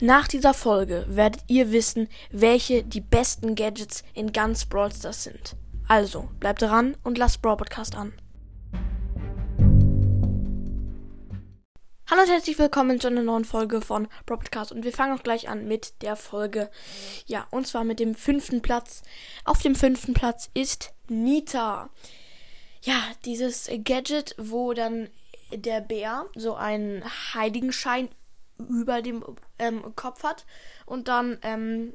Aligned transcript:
Nach 0.00 0.26
dieser 0.26 0.54
Folge 0.54 1.06
werdet 1.08 1.44
ihr 1.46 1.70
wissen, 1.70 2.08
welche 2.32 2.82
die 2.82 3.00
besten 3.00 3.54
Gadgets 3.54 4.02
in 4.12 4.32
ganz 4.32 4.66
Brawl 4.66 4.92
Stars 4.92 5.22
sind. 5.22 5.54
Also, 5.86 6.28
bleibt 6.40 6.62
dran 6.62 6.96
und 7.04 7.16
lasst 7.16 7.40
Brawl 7.42 7.56
Podcast 7.56 7.94
an. 7.94 8.12
Hallo 12.10 12.22
und 12.22 12.28
herzlich 12.28 12.58
willkommen 12.58 12.98
zu 12.98 13.06
einer 13.06 13.22
neuen 13.22 13.44
Folge 13.44 13.80
von 13.80 14.08
Brawl 14.26 14.38
Podcast 14.38 14.72
und 14.72 14.82
wir 14.82 14.92
fangen 14.92 15.16
auch 15.16 15.22
gleich 15.22 15.48
an 15.48 15.68
mit 15.68 16.02
der 16.02 16.16
Folge. 16.16 16.72
Ja, 17.26 17.46
und 17.52 17.68
zwar 17.68 17.84
mit 17.84 18.00
dem 18.00 18.16
fünften 18.16 18.62
Platz. 18.62 19.02
Auf 19.44 19.62
dem 19.62 19.76
fünften 19.76 20.12
Platz 20.12 20.50
ist 20.54 20.92
Nita. 21.08 21.88
Ja, 22.82 23.00
dieses 23.24 23.70
Gadget, 23.84 24.34
wo 24.38 24.72
dann 24.72 25.08
der 25.52 25.80
Bär 25.80 26.26
so 26.34 26.56
einen 26.56 27.04
Heiligenschein 27.32 28.08
über 28.58 29.02
dem 29.02 29.24
ähm, 29.58 29.94
Kopf 29.96 30.22
hat 30.22 30.46
und 30.86 31.08
dann 31.08 31.38
ähm, 31.42 31.94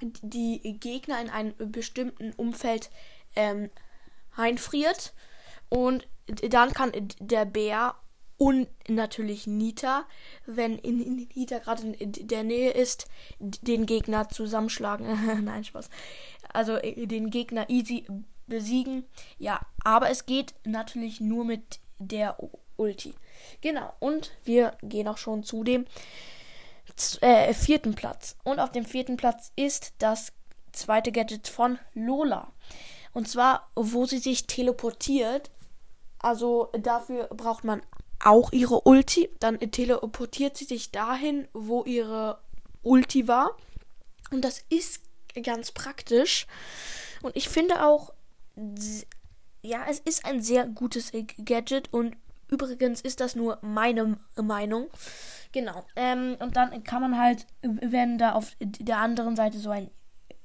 die 0.00 0.78
Gegner 0.80 1.20
in 1.20 1.30
einem 1.30 1.54
bestimmten 1.58 2.32
Umfeld 2.32 2.90
ähm, 3.36 3.70
einfriert 4.34 5.12
und 5.68 6.06
dann 6.26 6.72
kann 6.72 6.92
der 7.20 7.44
Bär 7.44 7.94
und 8.36 8.68
natürlich 8.88 9.46
Nita, 9.46 10.06
wenn 10.46 10.76
Nita 10.76 11.58
gerade 11.58 11.88
in 11.92 12.12
der 12.28 12.42
Nähe 12.42 12.70
ist, 12.70 13.06
den 13.38 13.84
Gegner 13.84 14.30
zusammenschlagen. 14.30 15.44
Nein, 15.44 15.62
Spaß. 15.64 15.90
Also 16.50 16.76
äh, 16.76 17.06
den 17.06 17.28
Gegner 17.28 17.68
easy 17.68 18.06
besiegen. 18.46 19.04
Ja, 19.38 19.60
aber 19.84 20.08
es 20.08 20.24
geht 20.24 20.54
natürlich 20.64 21.20
nur 21.20 21.44
mit 21.44 21.80
der 21.98 22.38
Ulti. 22.80 23.14
Genau, 23.60 23.92
und 24.00 24.32
wir 24.44 24.76
gehen 24.82 25.06
auch 25.06 25.18
schon 25.18 25.42
zu 25.42 25.62
dem 25.64 25.86
äh, 27.20 27.52
vierten 27.54 27.94
Platz. 27.94 28.36
Und 28.42 28.58
auf 28.58 28.72
dem 28.72 28.84
vierten 28.84 29.16
Platz 29.16 29.52
ist 29.54 29.92
das 29.98 30.32
zweite 30.72 31.12
Gadget 31.12 31.48
von 31.48 31.78
Lola. 31.94 32.52
Und 33.12 33.28
zwar, 33.28 33.70
wo 33.74 34.06
sie 34.06 34.18
sich 34.18 34.46
teleportiert. 34.46 35.50
Also 36.18 36.70
dafür 36.78 37.28
braucht 37.28 37.64
man 37.64 37.82
auch 38.22 38.52
ihre 38.52 38.82
Ulti. 38.82 39.30
Dann 39.40 39.58
teleportiert 39.58 40.56
sie 40.56 40.64
sich 40.64 40.90
dahin, 40.90 41.48
wo 41.52 41.84
ihre 41.84 42.38
Ulti 42.82 43.28
war. 43.28 43.56
Und 44.30 44.42
das 44.42 44.64
ist 44.68 45.02
ganz 45.42 45.72
praktisch. 45.72 46.46
Und 47.22 47.36
ich 47.36 47.48
finde 47.48 47.84
auch, 47.84 48.12
ja, 49.62 49.84
es 49.88 49.98
ist 50.00 50.24
ein 50.24 50.42
sehr 50.42 50.66
gutes 50.66 51.12
Gadget 51.44 51.92
und 51.92 52.16
Übrigens 52.50 53.00
ist 53.00 53.20
das 53.20 53.36
nur 53.36 53.58
meine 53.62 54.18
Meinung. 54.36 54.88
Genau. 55.52 55.84
Ähm, 55.96 56.36
und 56.40 56.56
dann 56.56 56.84
kann 56.84 57.02
man 57.02 57.18
halt, 57.18 57.46
wenn 57.62 58.18
da 58.18 58.32
auf 58.32 58.56
der 58.60 58.98
anderen 58.98 59.36
Seite 59.36 59.58
so 59.58 59.70
ein 59.70 59.90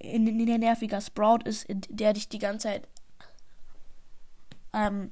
nerviger 0.00 1.00
Sprout 1.00 1.40
ist, 1.44 1.66
der 1.68 2.12
dich 2.12 2.28
die 2.28 2.38
ganze 2.38 2.68
Zeit 2.68 2.88
ähm, 4.72 5.10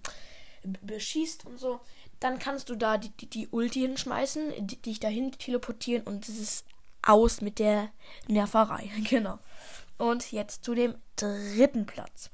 beschießt 0.83 1.47
und 1.47 1.59
so, 1.59 1.81
dann 2.20 2.39
kannst 2.39 2.70
du 2.70 2.77
da 2.77 2.98
die, 2.98 3.11
die, 3.11 3.28
die 3.28 3.48
Ulti 3.48 3.81
hinschmeißen, 3.81 4.67
die, 4.67 4.81
dich 4.81 5.00
dahin 5.00 5.33
teleportieren 5.33 6.05
und 6.05 6.28
es 6.28 6.39
ist 6.39 6.65
aus 7.03 7.41
mit 7.41 7.59
der 7.59 7.91
Nerverei. 8.28 8.91
Genau. 9.09 9.39
Und 9.98 10.31
jetzt 10.31 10.62
zu 10.62 10.75
dem 10.75 10.95
dritten 11.17 11.87
Platz. 11.87 12.31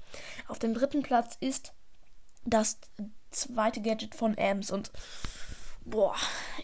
Auf 0.49 0.59
dem 0.59 0.75
dritten 0.75 1.03
Platz 1.03 1.37
ist 1.39 1.73
das 2.45 2.79
zweite 3.31 3.81
Gadget 3.81 4.15
von 4.15 4.37
Ams 4.39 4.71
und 4.71 4.91
boah, 5.85 6.15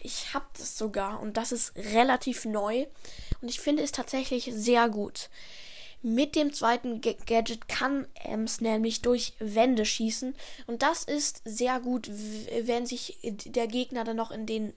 ich 0.01 0.33
hab 0.33 0.53
das 0.57 0.77
sogar 0.77 1.19
und 1.19 1.37
das 1.37 1.51
ist 1.51 1.75
relativ 1.75 2.45
neu 2.45 2.85
und 3.41 3.49
ich 3.49 3.59
finde 3.59 3.83
es 3.83 3.91
tatsächlich 3.91 4.51
sehr 4.53 4.89
gut. 4.89 5.29
Mit 6.01 6.35
dem 6.37 6.53
zweiten 6.53 7.01
G 7.01 7.17
Gadget 7.25 7.67
kann 7.67 8.07
Ams 8.23 8.61
nämlich 8.61 9.01
durch 9.01 9.33
Wände 9.39 9.85
schießen 9.85 10.33
und 10.67 10.81
das 10.81 11.03
ist 11.03 11.41
sehr 11.43 11.81
gut, 11.81 12.09
wenn 12.09 12.85
sich 12.85 13.17
der 13.23 13.67
Gegner 13.67 14.05
dann 14.05 14.15
noch 14.15 14.31
in 14.31 14.45
den 14.45 14.73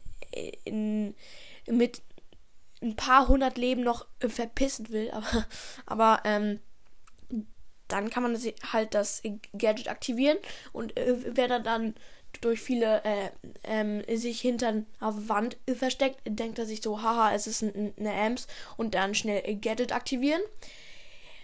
in, 0.65 1.15
mit 1.67 2.03
ein 2.81 2.97
paar 2.97 3.29
hundert 3.29 3.59
Leben 3.59 3.83
noch 3.83 4.07
verpissen 4.19 4.89
will, 4.91 5.11
aber, 5.13 5.47
aber 5.87 6.21
ähm, 6.25 6.61
dann 7.93 8.11
kann 8.11 8.23
man 8.23 8.37
halt 8.73 8.95
das 8.95 9.23
Gadget 9.57 9.89
aktivieren 9.89 10.39
und 10.73 10.97
äh, 10.97 11.37
wenn 11.37 11.51
er 11.51 11.61
dann 11.61 11.95
durch 12.41 12.61
viele 12.61 13.05
äh, 13.05 13.31
ähm, 13.65 14.03
sich 14.17 14.41
hinter 14.41 14.69
einer 14.69 14.85
Wand 15.01 15.59
versteckt, 15.77 16.21
denkt 16.25 16.59
er 16.59 16.67
sich 16.67 16.83
so, 16.83 17.03
haha, 17.03 17.35
es 17.35 17.47
ist 17.47 17.63
ein, 17.63 17.93
eine 17.99 18.15
Amps 18.15 18.47
und 18.77 18.95
dann 18.95 19.15
schnell 19.15 19.43
Gadget 19.57 19.93
aktivieren. 19.93 20.41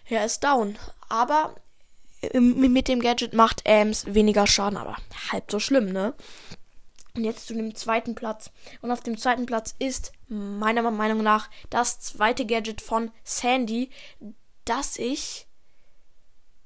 Er 0.08 0.24
ist 0.24 0.42
down. 0.42 0.78
Aber 1.08 1.54
äh, 2.22 2.40
mit 2.40 2.88
dem 2.88 3.00
Gadget 3.00 3.34
macht 3.34 3.68
Amps 3.68 4.06
weniger 4.06 4.46
Schaden, 4.46 4.78
aber 4.78 4.96
halb 5.30 5.50
so 5.50 5.60
schlimm, 5.60 5.92
ne? 5.92 6.14
Und 7.14 7.24
jetzt 7.24 7.48
zu 7.48 7.54
dem 7.54 7.74
zweiten 7.74 8.14
Platz. 8.14 8.50
Und 8.80 8.90
auf 8.90 9.00
dem 9.00 9.18
zweiten 9.18 9.46
Platz 9.46 9.74
ist 9.78 10.12
meiner 10.28 10.88
Meinung 10.90 11.22
nach 11.22 11.50
das 11.68 11.98
zweite 12.00 12.46
Gadget 12.46 12.80
von 12.80 13.10
Sandy, 13.24 13.90
das 14.64 14.98
ich 14.98 15.47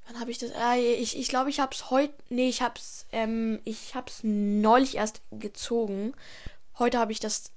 Wann 0.06 0.20
habe 0.20 0.30
ich 0.30 0.38
das? 0.38 0.50
Äh, 0.50 0.94
ich 0.94 1.18
ich 1.18 1.28
glaube, 1.28 1.50
ich 1.50 1.60
habe 1.60 1.74
es 1.74 1.90
heute. 1.90 2.14
Nee, 2.28 2.48
ich 2.48 2.62
habe 2.62 2.74
es 2.76 3.06
ähm, 3.12 3.60
ich 3.64 3.94
hab's 3.94 4.20
neulich 4.22 4.96
erst 4.96 5.20
gezogen. 5.30 6.14
Heute 6.78 6.98
habe 6.98 7.12
ich 7.12 7.20
das 7.20 7.50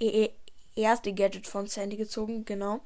e, 0.00 0.24
e 0.24 0.30
erste 0.76 1.12
Gadget 1.12 1.46
von 1.46 1.66
Sandy 1.66 1.96
gezogen, 1.96 2.44
genau. 2.44 2.80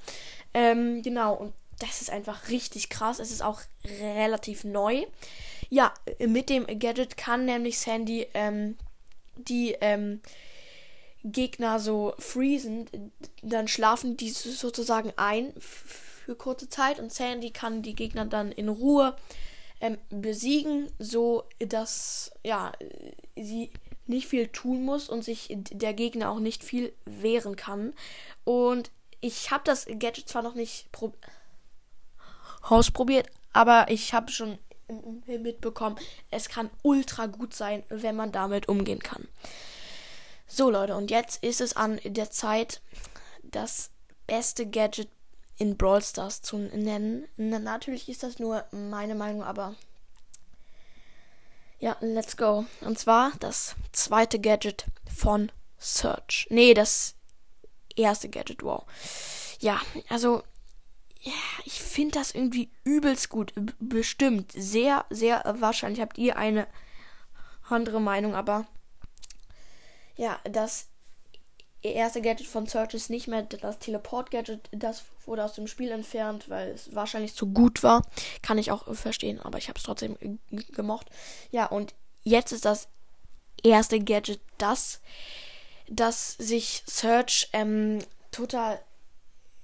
Ähm, 0.54 1.02
genau, 1.02 1.34
und 1.34 1.52
das 1.78 2.00
ist 2.00 2.10
einfach 2.10 2.48
richtig 2.48 2.88
krass. 2.88 3.18
Es 3.18 3.30
ist 3.30 3.42
auch 3.42 3.60
relativ 3.84 4.64
neu. 4.64 5.04
Ja, 5.68 5.92
mit 6.18 6.48
dem 6.48 6.66
Gadget 6.78 7.16
kann 7.16 7.44
nämlich 7.44 7.78
Sandy 7.78 8.26
ähm, 8.34 8.76
die 9.36 9.76
ähm, 9.80 10.20
Gegner 11.24 11.80
so 11.80 12.14
freezen. 12.18 12.88
Dann 13.42 13.68
schlafen 13.68 14.16
die 14.16 14.30
sozusagen 14.30 15.12
ein 15.16 15.52
für 16.24 16.36
kurze 16.36 16.68
Zeit 16.68 17.00
und 17.00 17.12
Sandy 17.12 17.50
kann 17.50 17.82
die 17.82 17.94
Gegner 17.94 18.24
dann 18.24 18.52
in 18.52 18.68
Ruhe 18.68 19.16
ähm, 19.80 19.98
besiegen, 20.10 20.90
so 20.98 21.44
dass 21.58 22.32
ja 22.44 22.72
sie 23.36 23.70
nicht 24.06 24.28
viel 24.28 24.48
tun 24.48 24.84
muss 24.84 25.08
und 25.08 25.24
sich 25.24 25.48
der 25.50 25.94
Gegner 25.94 26.30
auch 26.30 26.38
nicht 26.38 26.62
viel 26.62 26.92
wehren 27.04 27.56
kann. 27.56 27.92
Und 28.44 28.90
ich 29.20 29.50
habe 29.50 29.62
das 29.64 29.86
Gadget 29.86 30.28
zwar 30.28 30.42
noch 30.42 30.54
nicht 30.54 30.88
ausprobiert, 32.62 33.28
aber 33.52 33.86
ich 33.90 34.14
habe 34.14 34.30
schon 34.30 34.58
mitbekommen, 35.26 35.96
es 36.30 36.48
kann 36.48 36.70
ultra 36.82 37.26
gut 37.26 37.54
sein, 37.54 37.82
wenn 37.88 38.16
man 38.16 38.32
damit 38.32 38.68
umgehen 38.68 39.00
kann. 39.00 39.26
So 40.46 40.70
Leute, 40.70 40.94
und 40.96 41.10
jetzt 41.10 41.42
ist 41.42 41.60
es 41.60 41.76
an 41.76 41.98
der 42.04 42.30
Zeit, 42.30 42.82
das 43.42 43.90
beste 44.26 44.66
Gadget 44.68 45.08
in 45.62 45.76
Brawl 45.76 46.02
Stars 46.02 46.42
zu 46.42 46.58
nennen. 46.58 47.28
Na, 47.36 47.60
natürlich 47.60 48.08
ist 48.08 48.24
das 48.24 48.40
nur 48.40 48.64
meine 48.72 49.14
Meinung, 49.14 49.44
aber 49.44 49.76
ja, 51.78 51.96
let's 52.00 52.36
go. 52.36 52.64
Und 52.80 52.98
zwar 52.98 53.30
das 53.38 53.76
zweite 53.92 54.40
Gadget 54.40 54.86
von 55.16 55.52
Search. 55.78 56.48
Nee, 56.50 56.74
das 56.74 57.14
erste 57.94 58.28
Gadget, 58.28 58.64
wow. 58.64 58.84
Ja, 59.60 59.80
also 60.08 60.42
ja, 61.20 61.32
ich 61.64 61.80
finde 61.80 62.18
das 62.18 62.32
irgendwie 62.32 62.72
übelst 62.82 63.28
gut. 63.28 63.52
Bestimmt. 63.78 64.50
Sehr, 64.56 65.04
sehr 65.10 65.44
wahrscheinlich 65.60 66.00
habt 66.00 66.18
ihr 66.18 66.36
eine 66.36 66.66
andere 67.68 68.00
Meinung, 68.00 68.34
aber 68.34 68.66
ja, 70.16 70.40
das 70.42 70.88
erste 71.82 72.22
Gadget 72.22 72.46
von 72.46 72.66
Search 72.66 72.94
ist 72.94 73.10
nicht 73.10 73.26
mehr 73.26 73.42
das 73.42 73.78
Teleport-Gadget. 73.78 74.68
Das 74.70 75.04
wurde 75.26 75.44
aus 75.44 75.54
dem 75.54 75.66
Spiel 75.66 75.90
entfernt, 75.90 76.48
weil 76.48 76.70
es 76.70 76.94
wahrscheinlich 76.94 77.34
zu 77.34 77.48
gut 77.48 77.82
war. 77.82 78.06
Kann 78.40 78.58
ich 78.58 78.70
auch 78.70 78.94
verstehen, 78.94 79.40
aber 79.40 79.58
ich 79.58 79.68
habe 79.68 79.78
es 79.78 79.84
trotzdem 79.84 80.38
gemocht. 80.72 81.08
Ja, 81.50 81.66
und 81.66 81.94
jetzt 82.22 82.52
ist 82.52 82.64
das 82.64 82.88
erste 83.62 84.00
Gadget 84.00 84.40
das, 84.58 85.00
dass 85.88 86.34
sich 86.34 86.84
Search 86.86 87.48
ähm, 87.52 87.98
total. 88.30 88.80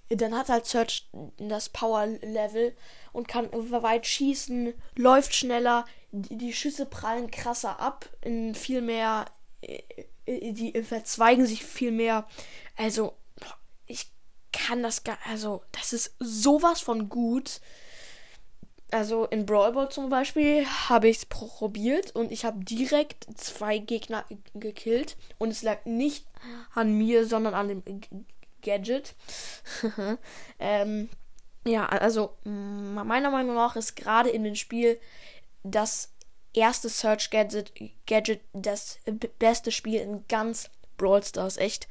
Dann 0.08 0.36
hat 0.36 0.48
halt 0.48 0.66
Search 0.66 1.08
das 1.36 1.68
Power-Level 1.68 2.74
und 3.12 3.28
kann 3.28 3.50
weit 3.52 4.06
schießen, 4.06 4.72
läuft 4.96 5.34
schneller, 5.34 5.84
die 6.12 6.54
Schüsse 6.54 6.86
prallen 6.86 7.30
krasser 7.30 7.78
ab, 7.78 8.08
in 8.22 8.54
viel 8.54 8.80
mehr 8.80 9.26
die 10.26 10.82
verzweigen 10.82 11.46
sich 11.46 11.64
viel 11.64 11.90
mehr. 11.90 12.26
Also, 12.76 13.14
ich 13.86 14.10
kann 14.52 14.82
das 14.82 15.04
gar. 15.04 15.18
Also, 15.26 15.62
das 15.72 15.92
ist 15.92 16.14
sowas 16.18 16.80
von 16.80 17.08
gut. 17.08 17.60
Also 18.90 19.26
in 19.26 19.44
Brawl 19.44 19.72
Ball 19.72 19.90
zum 19.90 20.08
Beispiel 20.08 20.66
habe 20.66 21.08
ich 21.08 21.18
es 21.18 21.26
probiert 21.26 22.14
und 22.16 22.32
ich 22.32 22.46
habe 22.46 22.64
direkt 22.64 23.26
zwei 23.38 23.76
Gegner 23.76 24.24
gekillt 24.54 25.18
und 25.36 25.50
es 25.50 25.62
lag 25.62 25.84
nicht 25.84 26.26
an 26.74 26.96
mir, 26.96 27.26
sondern 27.26 27.52
an 27.52 27.68
dem 27.68 27.82
Gadget. 28.62 29.14
ähm, 30.58 31.10
ja, 31.66 31.84
also 31.84 32.36
meiner 32.44 33.30
Meinung 33.30 33.56
nach 33.56 33.76
ist 33.76 33.94
gerade 33.94 34.30
in 34.30 34.42
dem 34.42 34.54
Spiel 34.54 34.98
das 35.64 36.14
erste 36.58 36.88
Search 36.88 37.30
Gadget, 37.30 37.72
Gadget 38.06 38.40
das 38.52 38.98
beste 39.38 39.72
Spiel 39.72 40.00
in 40.00 40.24
ganz 40.28 40.70
Brawl 40.96 41.22
Stars, 41.22 41.56
echt. 41.56 41.88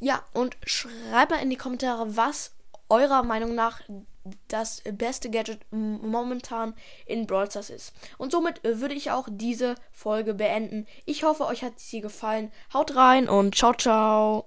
Ja, 0.00 0.22
und 0.32 0.56
schreibt 0.64 1.30
mal 1.30 1.42
in 1.42 1.50
die 1.50 1.56
Kommentare, 1.56 2.16
was 2.16 2.52
eurer 2.88 3.22
Meinung 3.22 3.54
nach 3.54 3.80
das 4.48 4.82
beste 4.90 5.28
Gadget 5.30 5.60
momentan 5.70 6.74
in 7.04 7.26
Brawl 7.26 7.50
Stars 7.50 7.70
ist. 7.70 7.92
Und 8.16 8.32
somit 8.32 8.62
würde 8.62 8.94
ich 8.94 9.10
auch 9.10 9.28
diese 9.30 9.74
Folge 9.92 10.34
beenden. 10.34 10.86
Ich 11.04 11.24
hoffe, 11.24 11.44
euch 11.46 11.62
hat 11.62 11.78
sie 11.78 12.00
gefallen. 12.00 12.50
Haut 12.72 12.96
rein 12.96 13.28
und 13.28 13.54
ciao, 13.54 13.74
ciao. 13.74 14.46